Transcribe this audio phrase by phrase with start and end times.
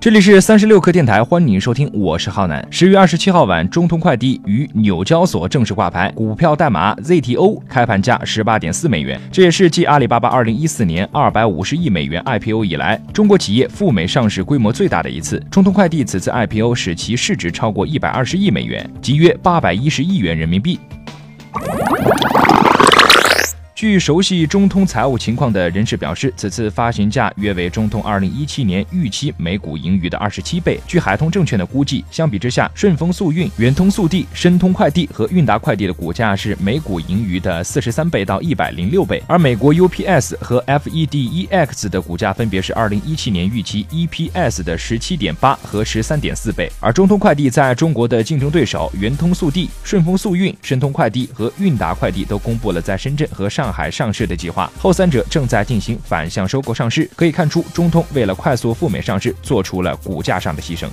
[0.00, 2.66] 这里是三十六氪电台，欢迎收听，我是浩南。
[2.70, 9.20] 十月二十七号晚，中通快递于纽交所正式挂牌，股票代码 ZTO，开盘价十八点四美元。
[9.30, 15.38] 这也是继阿里巴巴二零一四年二百五十亿美元 IPO 以来，中国企业赴美上市规模最大的一次。
[15.50, 20.78] 中通快递此次 IPO 使其市值超过一百二十亿美元，即约八百一十亿元人民币。
[23.80, 30.78] 据熟悉中通财务情况的人士表示，此次发行价约为中通二零一七年预期每股盈余的二十七倍。
[30.86, 46.70] 据海通证券的估计，相比之下，顺丰速运、圆通速递、申通快递和韵达快递的股价是每股盈余的四十三倍到一百零六倍，而美国 UPS 和 FEDEX 的股价分别是二零一七年预期 EPS 的十七点八和十三点四倍。
[46.80, 57.08] 而中通快递在中国的竞争对手圆通速递、顺丰速运、申通快递和韵达快递都公布了在深圳和上海上市的计划，后三者正在进行反向收购上市。
[57.14, 60.88] 可以看出，中通为了快速赴美上市，做出了股价上的牺牲。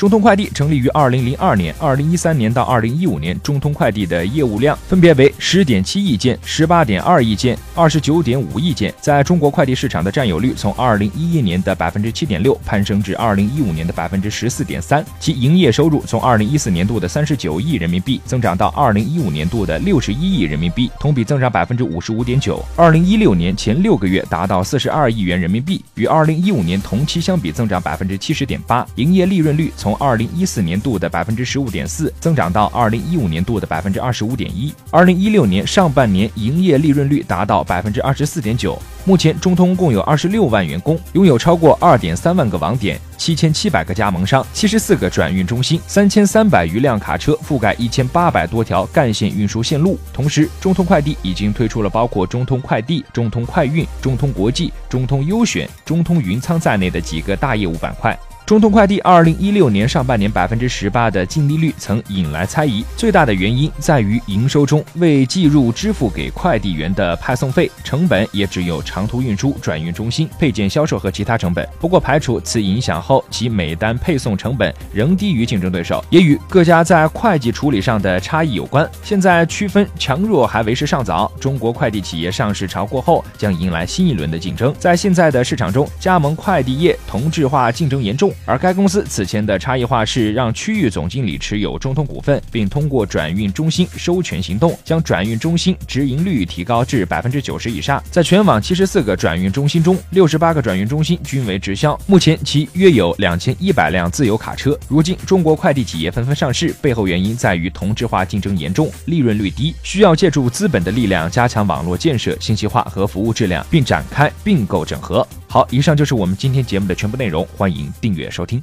[0.00, 22.64] 中通快递成立于二零零二年，二零一三年到二零一五年，中通快递的业务量分别为十点七亿件、十八点二亿件、二十九点五亿件，在中国快递市场的占有率从二零一一年的百分之七点六攀升至二零一五年的百分之十四点三，其营业收入从二零一四年度的三十九亿人民币增长到二零一五年度的六十一亿人民币，同比增长百分之五十五点九。
[22.74, 38.80] 二零一六年前六个月达到四十二亿元人民币，与二零一五年同期相比增长百分之七十点八，营业利润率从从二零一四年度的百分之十五点四增长到二零一五年度的百分之二十五点一，二零一六年上半年营业利润率达到百分之二十四点九。
[39.04, 49.98] 目前，中通共有二十六万员工，拥有超过二点三万个网点，七千七百个加盟商，七十四个转运中心，三千三百余辆卡车，覆盖一千八百多条干线运输线路。
[50.12, 58.16] 同时，中通快递已经推出了包括中通快递、中通快运、中通国际、中通优选、中通云仓在内的几个大业务板块。
[58.50, 71.64] 中通快递二零一六年上半年百分之十八的净利率曾引来猜疑，最大的原因在于营收中未计入支付给快递员的派送费，成本也只有长途运输、转运中心、配件销售和其他成本。
[71.78, 78.84] 不过排除此影响后，其每单配送成本仍低于竞争对手，也与各家在会计处理上的差异有关。
[79.04, 84.74] 现在区分强弱还为时尚早，中国快递企业上市潮过后将迎来新一轮的竞争。
[84.76, 88.34] 在现在的市场中，加盟快递业同质化竞争严重。
[88.46, 98.02] 而该公司此前的差异化是让区域总经理持有中通股份，并通过转运中心收权行动，将转运中心直营率提高至百分之九十以上。
[98.10, 101.98] 在全网七十四个转运中心中，六十八个转运中心均为直销。
[102.06, 104.76] 目前其约有两千一百辆自有卡车。
[104.88, 115.26] 如今中国快递企业纷纷上市，背后原因在于同质化竞争严重，利润率低，需要借助资本的力量加强网络建设、信息化和服务质量，并展开并购整合。
[115.52, 118.62] 好，以上就是我们今天节目的全部内容，欢迎订阅收听。